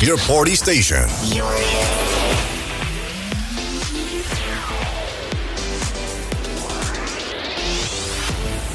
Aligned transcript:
Your 0.00 0.16
party 0.16 0.54
station. 0.54 1.02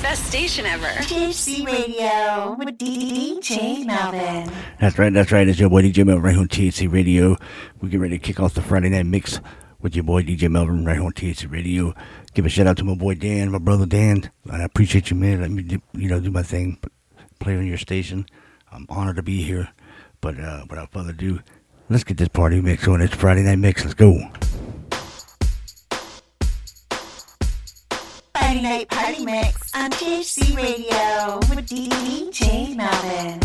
Best 0.01 0.27
station 0.27 0.65
ever. 0.65 0.85
THC 0.85 1.65
Radio 1.65 2.55
with 2.59 2.77
DJ 2.77 3.85
Melvin. 3.85 4.51
That's 4.81 4.99
right, 4.99 5.13
that's 5.13 5.31
right. 5.31 5.47
It's 5.47 5.57
your 5.57 5.69
boy 5.69 5.83
DJ 5.83 6.05
Melvin 6.05 6.23
right 6.23 6.35
on 6.35 6.49
THC 6.49 6.91
Radio. 6.91 7.37
We 7.79 7.87
get 7.87 8.01
ready 8.01 8.19
to 8.19 8.21
kick 8.21 8.41
off 8.41 8.53
the 8.53 8.61
Friday 8.61 8.89
night 8.89 9.05
mix 9.05 9.39
with 9.79 9.95
your 9.95 10.03
boy 10.03 10.23
DJ 10.23 10.51
Melvin 10.51 10.83
right 10.83 10.99
on 10.99 11.13
THC 11.13 11.49
Radio. 11.49 11.93
Give 12.33 12.45
a 12.45 12.49
shout 12.49 12.67
out 12.67 12.75
to 12.77 12.83
my 12.83 12.95
boy 12.95 13.15
Dan, 13.15 13.49
my 13.49 13.59
brother 13.59 13.85
Dan. 13.85 14.29
I 14.51 14.61
appreciate 14.61 15.09
you, 15.09 15.15
man. 15.15 15.39
Let 15.39 15.51
me, 15.51 15.63
do, 15.63 15.81
you 15.93 16.09
know, 16.09 16.19
do 16.19 16.31
my 16.31 16.43
thing, 16.43 16.79
play 17.39 17.55
on 17.55 17.65
your 17.65 17.77
station. 17.77 18.25
I'm 18.73 18.87
honored 18.89 19.15
to 19.15 19.23
be 19.23 19.41
here. 19.41 19.69
But 20.23 20.39
uh, 20.39 20.63
without 20.69 20.89
further 20.93 21.09
ado, 21.09 21.41
let's 21.89 22.05
get 22.05 22.15
this 22.15 22.29
party 22.29 22.61
mix 22.61 22.87
on. 22.87 23.01
It's 23.01 23.13
Friday 23.13 23.43
night 23.43 23.59
mix. 23.59 23.83
Let's 23.83 23.93
go. 23.93 24.17
Friday 28.33 28.61
Night 28.61 28.87
Party 28.87 29.25
Mix 29.25 29.75
on 29.75 29.91
THC 29.91 30.55
Radio 30.55 31.39
with 31.49 31.67
DJ 31.67 32.73
Melvin. 32.77 33.41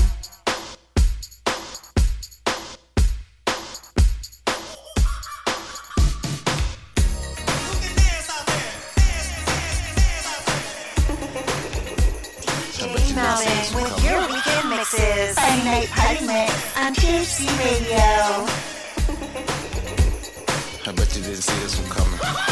DJ 12.76 13.14
Melvin 13.16 13.74
with 13.74 13.74
your 13.74 13.74
weekend 13.74 13.87
mixes. 14.92 15.34
Friday 15.34 15.64
Night 15.64 15.88
Party 15.88 16.26
Mix 16.26 16.76
on 16.76 16.94
THC 16.94 17.46
Radio. 17.58 18.46
I 20.86 20.92
bet 20.92 21.16
you 21.16 21.22
didn't 21.22 21.42
see 21.42 21.58
this 21.60 21.78
one 21.80 21.90
coming. 21.90 22.47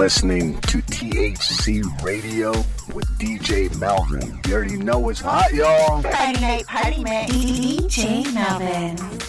listening 0.00 0.58
to 0.62 0.78
THC 0.78 1.84
Radio 2.02 2.52
with 2.94 3.06
DJ 3.18 3.68
Melvin. 3.78 4.40
You 4.46 4.54
already 4.54 4.78
know 4.78 5.10
it's 5.10 5.20
hot, 5.20 5.52
y'all. 5.52 6.02
Party 6.02 6.40
night, 6.40 6.66
party 6.66 7.04
man. 7.04 7.28
DJ 7.28 8.32
Melvin. 8.32 9.19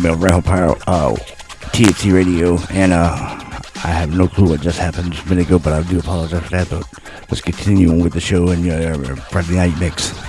about 0.00 0.18
Rattle 0.18 0.42
Power, 0.42 0.76
uh, 0.86 1.14
THC 1.72 2.12
Radio, 2.12 2.58
and 2.70 2.92
uh, 2.92 3.14
I 3.82 3.88
have 3.88 4.16
no 4.16 4.28
clue 4.28 4.50
what 4.50 4.60
just 4.60 4.78
happened 4.78 5.12
just 5.12 5.26
a 5.26 5.28
minute 5.28 5.46
ago, 5.46 5.58
but 5.58 5.72
I 5.72 5.82
do 5.82 5.98
apologize 5.98 6.42
for 6.42 6.50
that. 6.50 6.68
But 6.68 6.86
let's 7.30 7.40
continue 7.40 7.92
with 7.92 8.12
the 8.12 8.20
show 8.20 8.48
and 8.48 8.68
uh, 8.68 9.14
Friday 9.16 9.54
Night 9.54 9.78
Mix. 9.78 10.19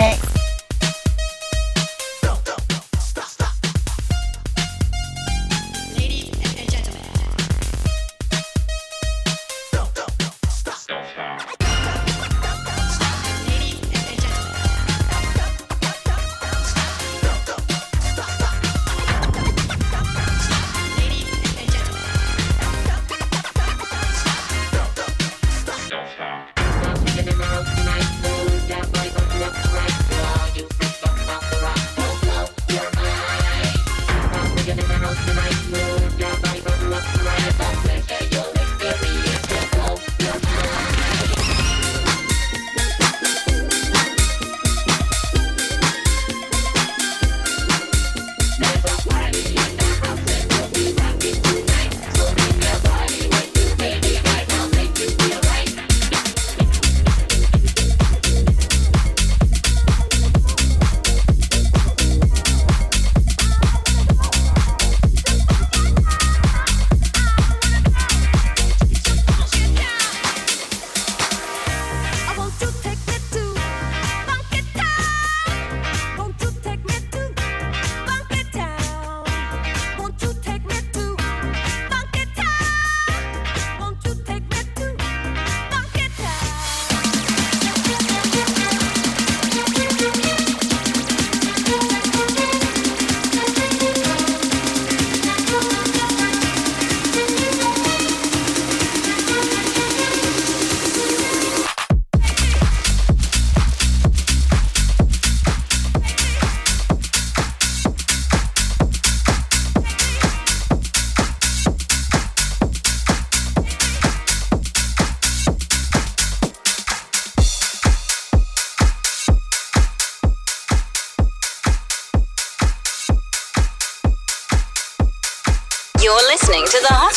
Mix. 0.00 0.29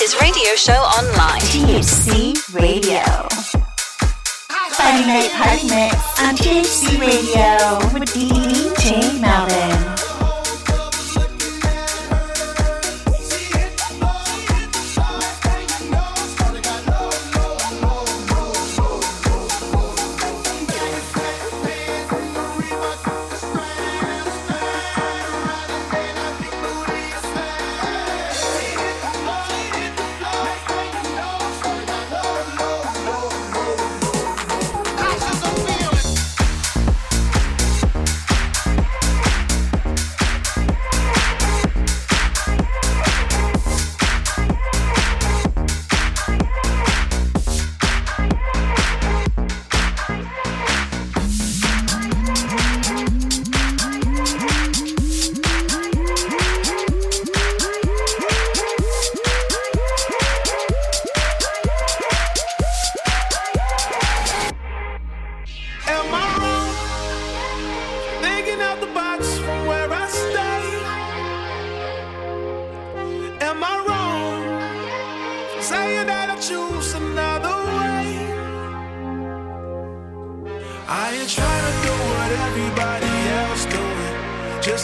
his 0.04 0.20
radio 0.20 0.54
show 0.56 0.74
online. 0.74 1.40
THC 1.48 2.36
Radio. 2.54 3.00
Friday 4.76 5.08
Night 5.08 5.32
Party 5.32 5.64
Mix 5.70 5.96
on 6.20 6.36
THC 6.36 7.00
Radio 7.00 7.80
with 7.94 8.04
DJ 8.12 9.22
Melvin. 9.22 9.73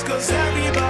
cause 0.04 0.32
everybody 0.32 0.89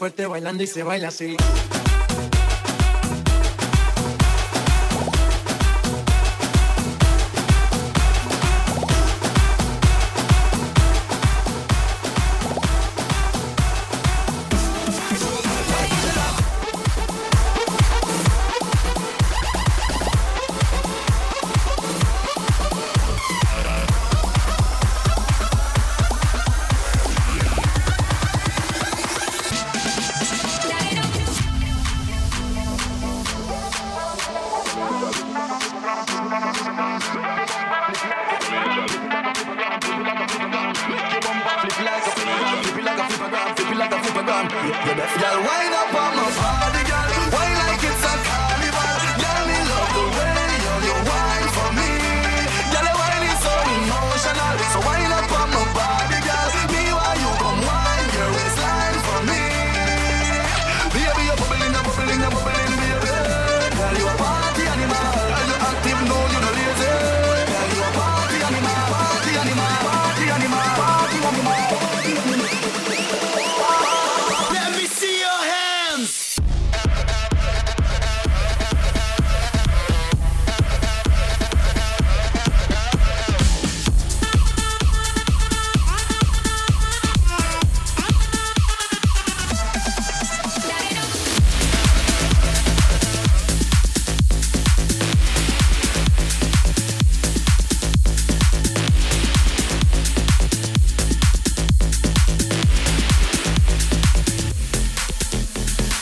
fuerte 0.00 0.24
bailando 0.24 0.62
y 0.62 0.66
se 0.66 0.82
baila 0.82 1.08
así. 1.08 1.36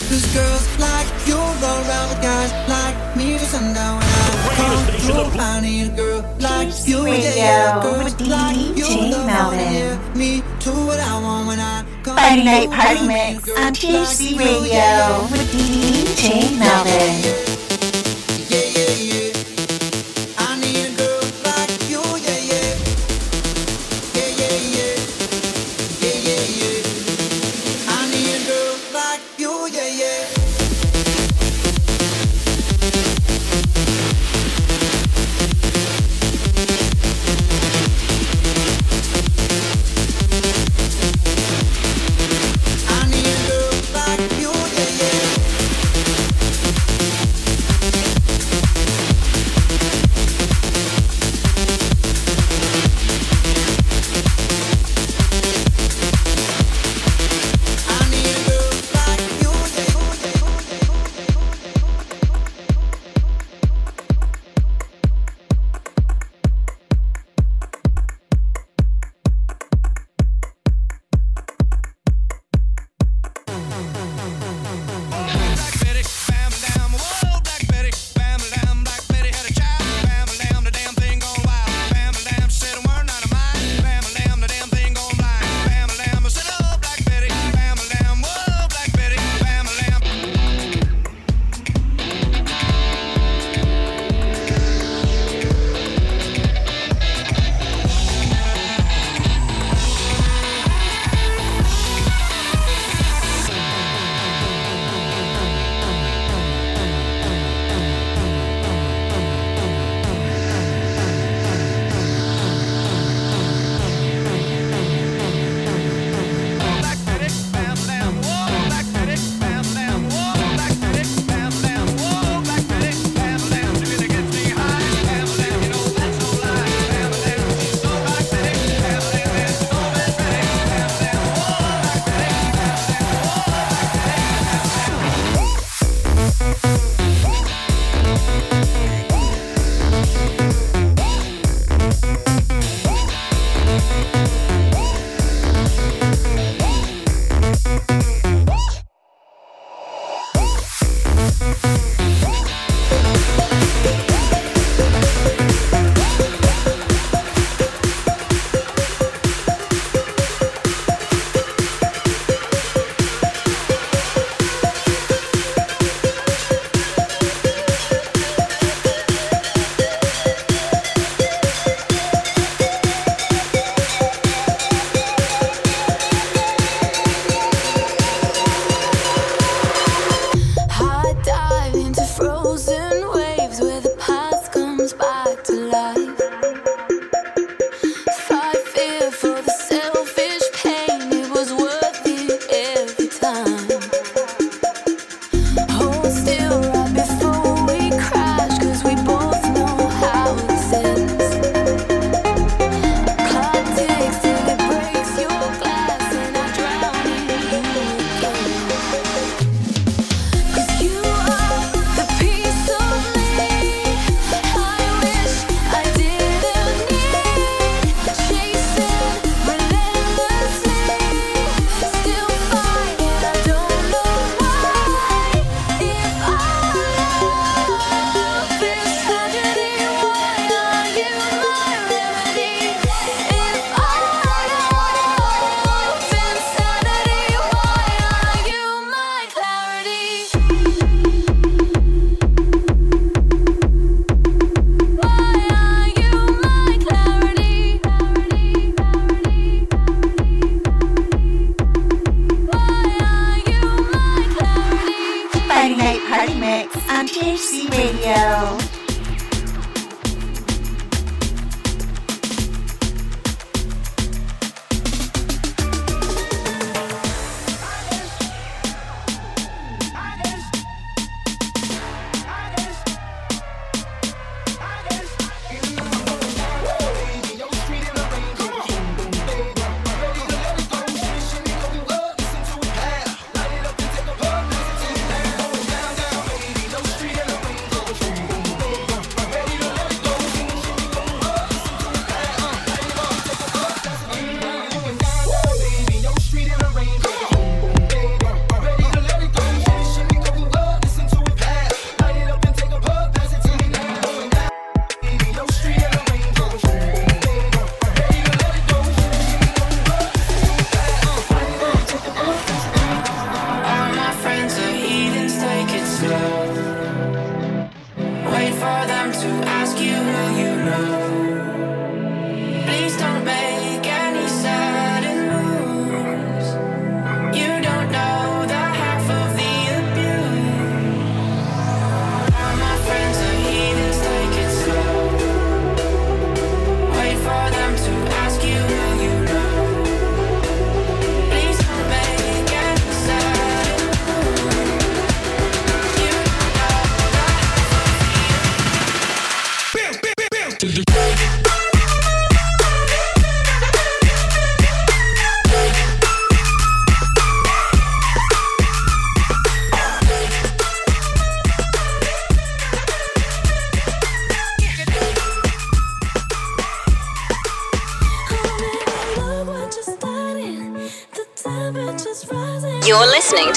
These 0.08 0.34
girls 0.34 0.64
like? 0.80 1.06
You 1.26 1.34
roll 1.36 1.82
around 1.84 2.08
with 2.08 2.22
guys 2.22 2.50
like 2.66 2.96
me 3.16 3.36
to 3.36 3.44
sundown. 3.44 4.00
I 4.00 5.60
need 5.60 5.92
a 5.92 5.96
girl 5.96 6.36
like 6.40 6.68
you, 6.86 7.06
yeah, 7.06 7.82
girl 7.82 8.02
like 8.26 8.56
you, 8.76 8.86
love 9.10 10.16
me 10.16 10.42
to 10.60 10.70
what 10.70 10.98
I 10.98 11.20
want 11.20 11.48
when 11.48 11.60
I 11.60 11.84
come. 12.02 12.16
Friday 12.16 12.44
night 12.44 12.70
party 12.70 13.06
mix. 13.06 13.50
on 13.50 13.74
THC 13.74 14.38
Radio 14.38 15.28
with 15.30 15.52
DJ 15.52 16.58
Melvin. 16.58 17.47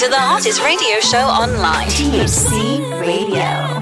To 0.02 0.08
the 0.08 0.18
hottest 0.18 0.60
radio 0.60 0.98
show 0.98 1.28
online. 1.28 1.86
THC 1.86 3.00
Radio. 3.00 3.81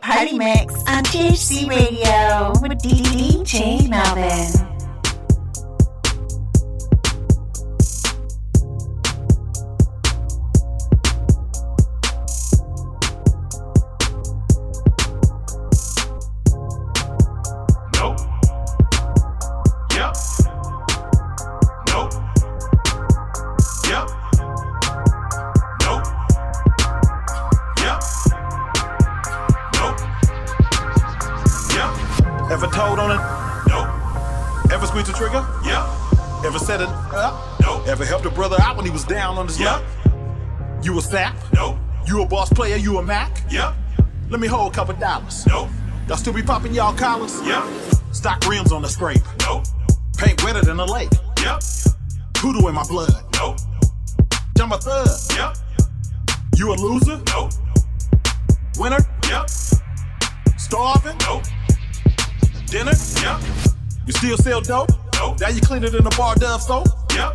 Party 0.00 0.36
Mix 0.38 0.74
on 0.88 1.04
THC 1.04 1.68
Radio 1.68 2.52
with 2.60 2.82
DJ 2.82 3.88
Melvin. 3.88 4.53
popping 46.44 46.74
y'all 46.74 46.94
collars? 46.94 47.40
Yep. 47.46 47.64
Stock 48.12 48.46
rims 48.46 48.70
on 48.72 48.82
the 48.82 48.88
scrape? 48.88 49.22
Nope. 49.40 49.64
Paint 50.18 50.44
wetter 50.44 50.62
than 50.62 50.78
a 50.78 50.84
lake? 50.84 51.10
Yep. 51.42 51.62
Kudu 52.34 52.68
in 52.68 52.74
my 52.74 52.84
blood? 52.84 53.12
Nope. 53.34 53.58
I'm 54.60 54.72
a 54.72 54.78
thug? 54.78 55.08
Yep. 55.36 55.56
You 56.56 56.72
a 56.72 56.76
loser? 56.76 57.20
Nope. 57.26 57.52
Winner? 58.78 58.98
Yep. 59.28 59.48
Starving? 60.58 61.16
Nope. 61.18 61.44
Dinner? 62.66 62.92
Yep. 63.22 63.40
You 64.06 64.12
still 64.12 64.36
sell 64.36 64.60
dope? 64.60 64.90
Nope. 65.14 65.40
Now 65.40 65.48
you 65.48 65.60
cleaner 65.60 65.90
than 65.90 66.06
a 66.06 66.10
bar 66.10 66.34
dove 66.36 66.62
soap? 66.62 66.88
Yep. 67.14 67.34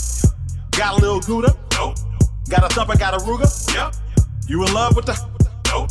Got 0.72 0.98
a 0.98 1.02
little 1.02 1.20
Gouda? 1.20 1.56
Nope. 1.74 1.98
Got 2.50 2.72
a 2.72 2.74
thumper? 2.74 2.94
I 2.94 2.96
got 2.96 3.14
a 3.14 3.18
Ruger? 3.26 3.76
Yep. 3.76 3.96
You 4.48 4.66
in 4.66 4.74
love 4.74 4.96
with 4.96 5.06
the? 5.06 5.20
Nope. 5.68 5.90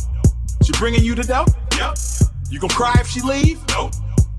She 0.63 0.71
bringing 0.73 1.03
you 1.03 1.15
the 1.15 1.23
dope? 1.23 1.49
Yep. 1.77 1.97
You 2.49 2.59
gon' 2.59 2.69
cry 2.71 2.95
if 2.99 3.07
she 3.07 3.21
leave? 3.21 3.61
Nope. 3.69 3.93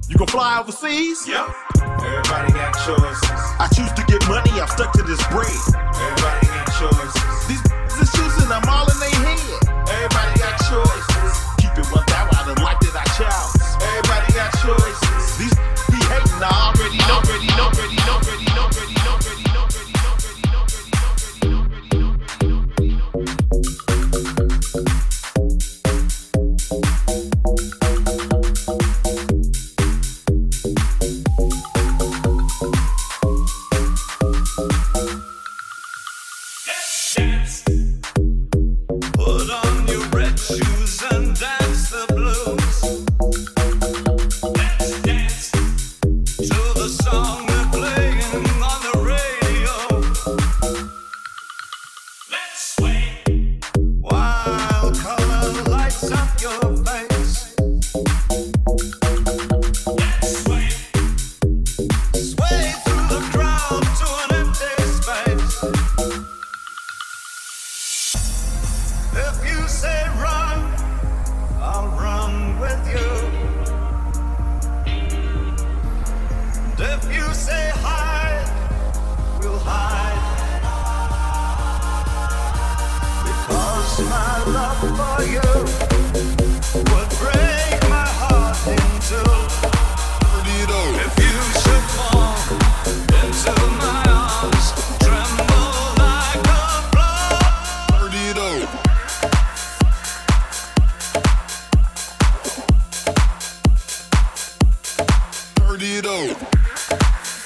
You 0.09 0.17
gon' 0.17 0.27
fly 0.27 0.59
overseas? 0.59 1.29
Yep. 1.29 1.47
Everybody 1.79 2.53
got 2.53 2.75
choices. 2.85 3.31
I 3.63 3.69
choose 3.73 3.93
to 3.93 4.03
get 4.11 4.27
money, 4.27 4.51
I'm 4.61 4.67
stuck 4.67 4.93
to 4.95 5.03
this 5.03 5.23
bread. 5.29 5.47
Everybody 5.79 6.47
got 6.51 6.67
choices. 6.75 7.15
These, 7.47 7.63
these 7.63 8.11
choices 8.11 8.40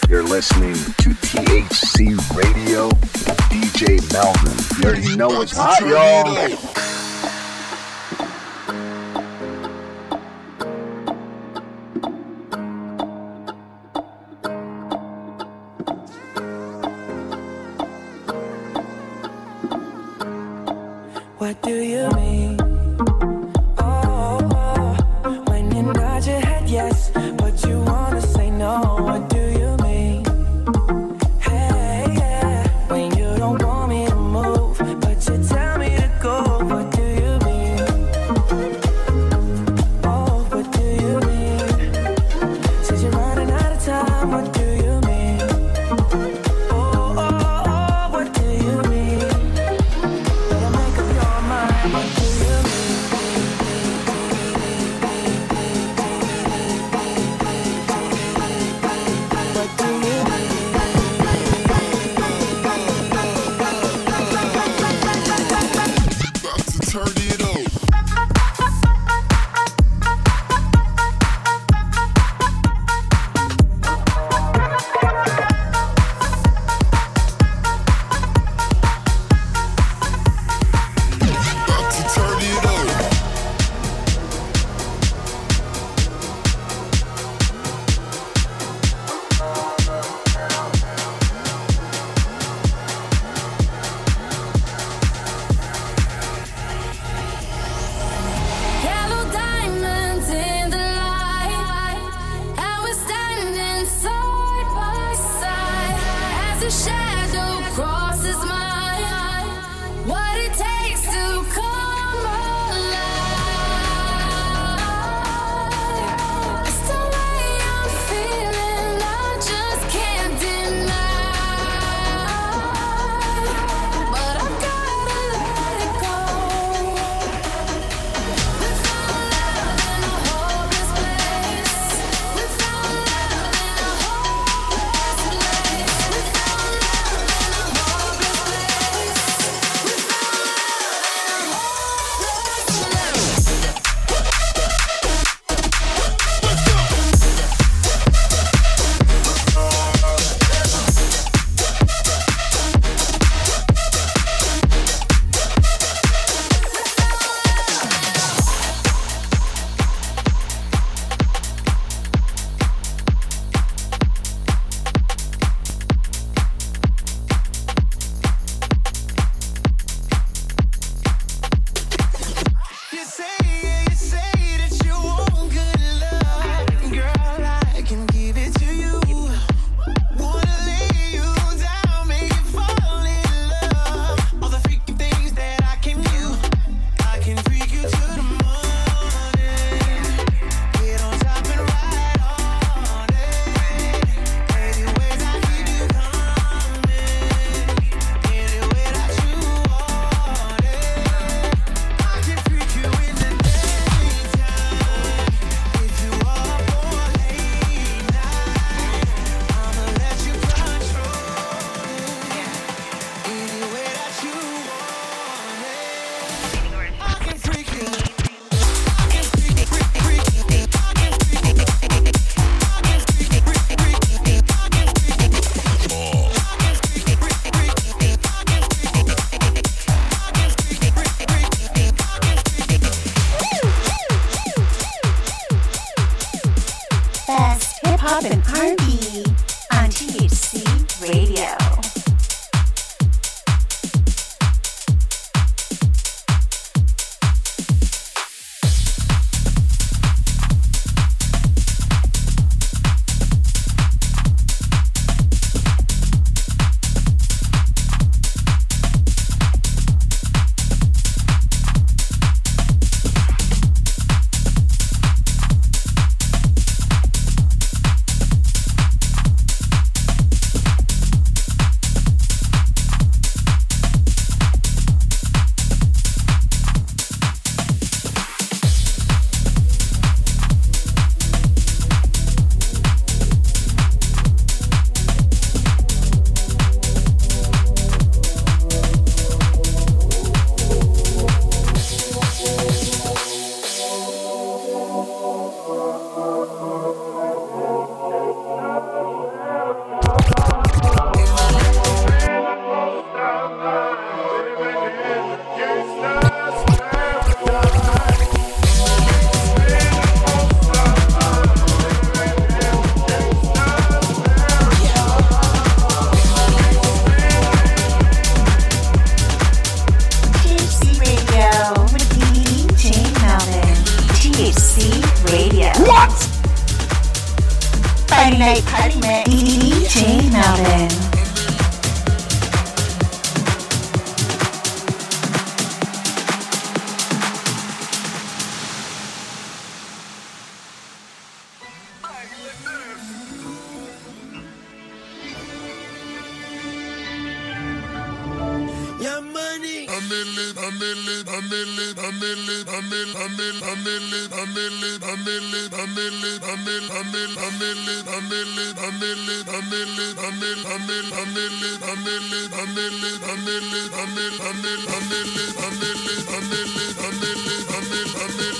You're 0.06 0.22
listening 0.22 0.74
to 0.74 1.14
THC 1.24 2.14
Radio, 2.36 2.90
DJ 3.48 3.96
Melvin. 4.12 4.82
You 4.82 4.90
already 4.90 5.16
know 5.16 5.40
it's 5.40 5.56
hot, 5.56 5.80
y'all. 5.80 6.93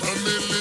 I'm 0.07 0.54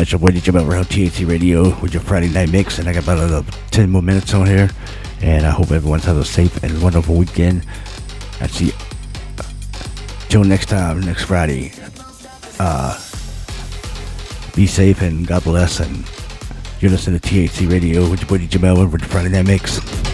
guys, 0.00 0.14
I'm 0.14 0.22
Wendy 0.22 0.40
Jim 0.40 0.56
around 0.56 0.86
THC 0.86 1.28
Radio 1.28 1.78
with 1.80 1.92
your 1.92 2.02
Friday 2.02 2.30
night 2.30 2.50
mix, 2.50 2.78
and 2.78 2.88
I 2.88 2.94
got 2.94 3.02
about 3.02 3.18
another 3.18 3.52
10 3.70 3.90
more 3.90 4.00
minutes 4.00 4.32
on 4.32 4.46
here. 4.46 4.70
And 5.20 5.44
I 5.44 5.50
hope 5.50 5.72
everyone's 5.72 6.06
has 6.06 6.16
a 6.16 6.24
safe 6.24 6.62
and 6.62 6.82
wonderful 6.82 7.16
weekend. 7.16 7.66
I'll 8.40 8.48
see. 8.48 8.66
You. 8.66 8.72
Till 10.30 10.44
next 10.44 10.70
time, 10.70 11.00
next 11.00 11.24
Friday. 11.24 11.72
Uh, 12.58 12.98
be 14.56 14.66
safe 14.66 15.02
and 15.02 15.26
God 15.26 15.44
bless. 15.44 15.80
And 15.80 16.10
you're 16.80 16.90
listening 16.90 17.20
to 17.20 17.28
THC 17.28 17.70
Radio 17.70 18.08
with 18.08 18.22
your 18.22 18.28
buddy 18.30 18.48
Jamel 18.48 18.90
with 18.90 19.04
Friday 19.04 19.28
Night 19.28 19.46
Mix. 19.46 20.09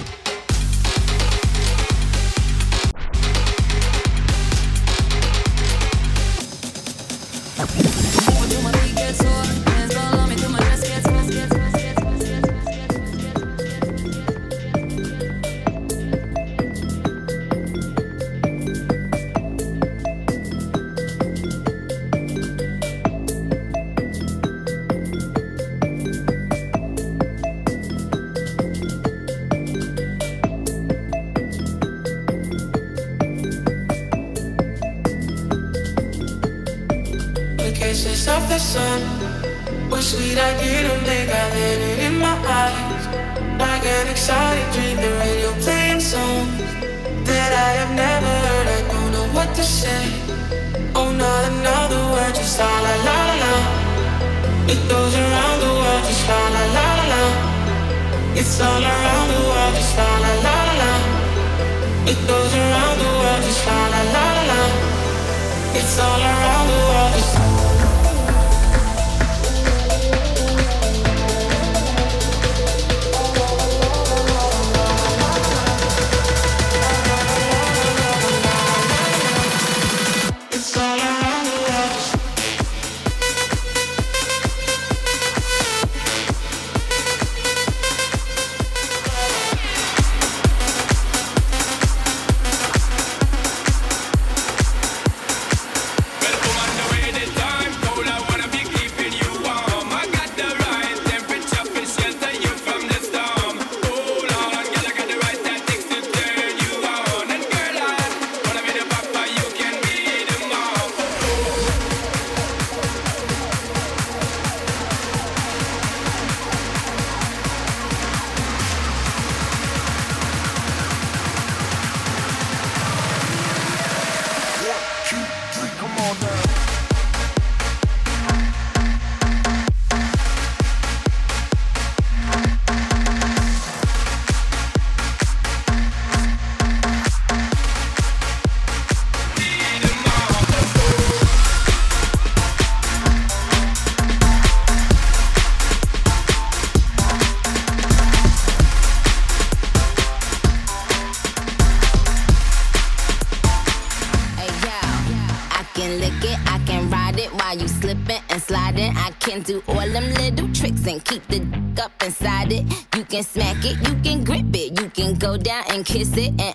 Kiss 165.87 166.11
it. 166.16 166.45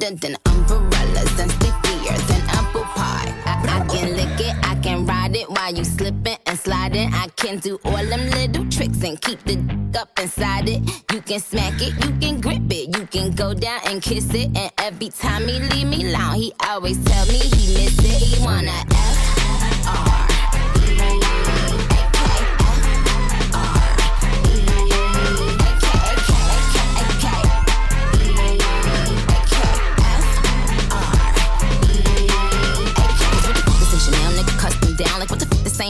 Wetter 0.00 0.16
than 0.16 0.36
umbrellas 0.46 1.40
and 1.40 1.50
stickier 1.50 2.16
than 2.28 2.40
apple 2.48 2.82
pie. 2.82 3.34
I, 3.44 3.80
I 3.80 3.86
can 3.86 4.16
lick 4.16 4.40
it, 4.40 4.56
I 4.62 4.74
can 4.76 5.04
ride 5.04 5.36
it 5.36 5.50
while 5.50 5.74
you 5.74 5.84
slipping 5.84 6.36
and 6.46 6.58
sliding. 6.58 7.12
I 7.12 7.28
can 7.36 7.58
do 7.58 7.78
all 7.84 8.04
them 8.06 8.30
little 8.30 8.66
tricks 8.70 9.02
and 9.02 9.20
keep 9.20 9.42
the 9.44 9.56
dick 9.56 10.00
up 10.00 10.18
inside 10.18 10.68
it. 10.68 10.80
You 11.12 11.20
can 11.20 11.40
smack 11.40 11.74
it, 11.82 11.92
you 12.04 12.12
can 12.18 12.40
grip 12.40 12.62
it, 12.70 12.96
you 12.96 13.06
can 13.06 13.32
go 13.32 13.52
down 13.52 13.80
and 13.86 14.00
kiss 14.00 14.32
it. 14.32 14.56
And 14.56 14.72
every 14.78 15.10
time 15.10 15.46
he 15.46 15.58
leave 15.58 15.86
me 15.86 16.14
alone, 16.14 16.36
he 16.36 16.52
always 16.66 17.02
tell 17.04 17.26
me 17.26 17.38
he 17.38 17.74
miss 17.74 17.98
it. 17.98 18.22
He 18.22 18.44
wanna 18.44 18.72
F 18.92 19.29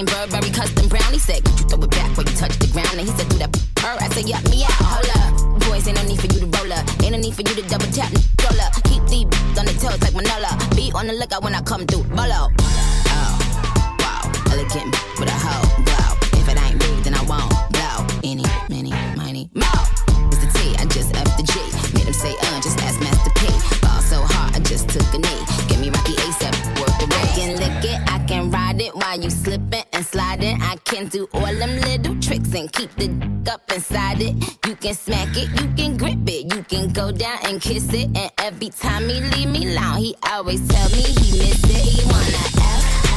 Same 0.01 0.07
Burberry 0.07 0.51
custom 0.51 0.89
brown. 0.89 1.13
He 1.13 1.19
said, 1.19 1.47
you 1.47 1.69
throw 1.69 1.83
it 1.83 1.91
back 1.91 2.17
when 2.17 2.27
you 2.27 2.35
touch 2.35 2.57
the 2.59 2.69
ground? 2.73 2.89
And 2.93 3.01
he 3.01 3.07
said, 3.09 3.29
Do 3.29 3.37
that 3.37 3.55
her. 3.81 3.97
I 4.01 4.09
said, 4.09 4.27
Yup, 4.27 4.43
me 4.49 4.65
out. 4.65 4.73
Hold 4.73 5.11
up. 5.21 5.61
Boys, 5.69 5.87
ain't 5.87 5.97
no 5.97 6.09
need 6.09 6.19
for 6.19 6.27
you 6.27 6.41
to 6.41 6.47
roll 6.57 6.73
up. 6.73 6.89
Ain't 7.03 7.13
no 7.13 7.19
need 7.19 7.35
for 7.35 7.43
you 7.43 7.55
to 7.55 7.63
double 7.69 7.87
tap. 7.93 8.11
Roll 8.41 8.61
up. 8.63 8.73
Keep 8.85 9.05
these 9.09 9.59
on 9.59 9.67
the 9.67 9.77
toes 9.77 10.01
like 10.01 10.15
Manolo. 10.15 10.49
Be 10.75 10.91
on 10.95 11.07
the 11.07 11.13
lookout 11.13 11.43
when 11.43 11.55
I 11.55 11.61
come 11.61 11.85
through. 11.85 12.05
Bolo. 12.17 12.49
While 29.01 29.21
you 29.21 29.31
slipping 29.31 29.85
and 29.93 30.05
sliding. 30.05 30.61
I 30.61 30.77
can 30.85 31.09
do 31.09 31.29
all 31.33 31.55
them 31.55 31.81
little 31.81 32.19
tricks 32.21 32.55
and 32.55 32.71
keep 32.73 32.95
the 32.97 33.09
dick 33.09 33.53
up 33.53 33.63
inside 33.73 34.21
it. 34.21 34.35
You 34.67 34.77
can 34.77 34.95
smack 34.95 35.37
it, 35.37 35.49
you 35.61 35.69
can 35.75 35.97
grip 35.97 36.29
it, 36.29 36.55
you 36.55 36.63
can 36.65 36.93
go 36.93 37.11
down 37.11 37.39
and 37.45 37.61
kiss 37.61 37.93
it. 37.93 38.09
And 38.17 38.31
every 38.39 38.71
time 38.71 39.09
he 39.09 39.21
leave 39.21 39.49
me 39.49 39.75
alone, 39.75 39.99
he 39.99 40.15
always 40.31 40.67
tell 40.69 40.89
me 40.91 41.03
he 41.03 41.39
miss 41.39 41.65
it. 41.65 41.71
He 41.71 42.05
wanna 42.07 42.41
F 42.63 43.10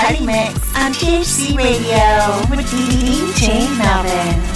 Party 0.00 0.24
Mix 0.24 0.54
on 0.76 0.92
THC 0.92 1.54
Radio 1.54 2.40
with 2.48 2.64
DJ 2.70 3.68
Melvin. 3.76 4.49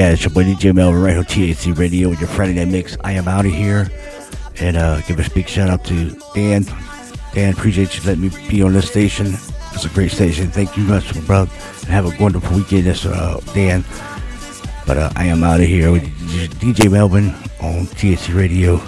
yeah, 0.00 0.12
it's 0.12 0.24
your 0.24 0.30
buddy 0.30 0.54
DJ 0.54 0.74
Melvin 0.74 1.02
right 1.02 1.12
here, 1.12 1.22
THC 1.22 1.76
Radio 1.76 2.08
with 2.08 2.20
your 2.20 2.28
friend 2.30 2.52
in 2.52 2.56
that 2.56 2.72
mix. 2.72 2.96
I 3.04 3.12
am 3.12 3.28
out 3.28 3.44
of 3.44 3.52
here. 3.52 3.90
And 4.58 4.78
uh, 4.78 5.02
give 5.02 5.18
a 5.18 5.34
big 5.34 5.46
shout 5.46 5.68
out 5.68 5.84
to 5.86 6.18
Dan. 6.34 6.64
Dan, 7.34 7.52
appreciate 7.52 7.94
you 7.94 8.02
letting 8.04 8.22
me 8.22 8.30
be 8.48 8.62
on 8.62 8.72
this 8.72 8.90
station. 8.90 9.26
It's 9.74 9.84
a 9.84 9.90
great 9.90 10.10
station. 10.10 10.50
Thank 10.50 10.74
you 10.78 10.84
much, 10.84 11.12
bro. 11.26 11.40
And 11.40 11.90
have 11.90 12.06
a 12.06 12.22
wonderful 12.22 12.56
weekend. 12.56 12.84
That's 12.84 13.04
uh, 13.04 13.40
Dan. 13.52 13.84
But 14.86 14.96
uh, 14.96 15.12
I 15.16 15.26
am 15.26 15.44
out 15.44 15.60
of 15.60 15.66
here 15.66 15.92
with 15.92 16.04
DJ 16.60 16.90
Melvin 16.90 17.28
on 17.60 17.84
THC 17.84 18.34
Radio. 18.34 18.78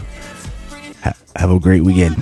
Ha- 1.03 1.13
have 1.37 1.51
a 1.51 1.61
great 1.61 1.83
weekend. 1.83 2.17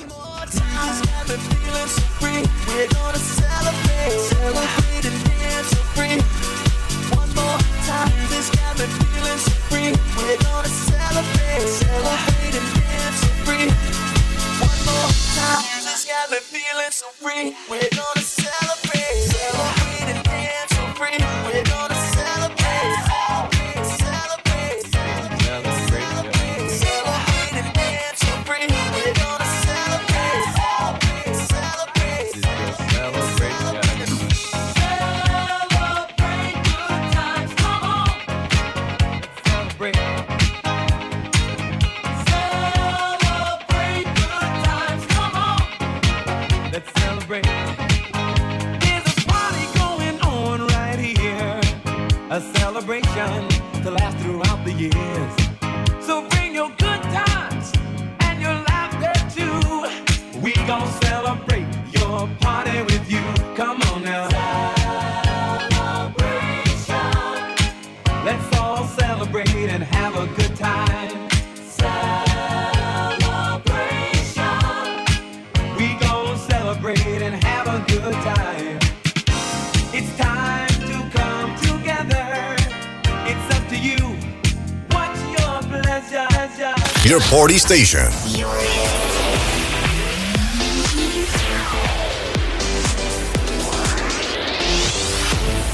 Party 87.51 87.59
station. 87.59 88.07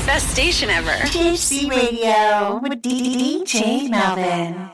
Best 0.06 0.30
station 0.30 0.70
ever. 0.70 0.90
THC 0.90 1.68
Radio 1.68 2.60
with 2.62 2.80
DJ 2.80 3.90
Melvin. 3.90 4.65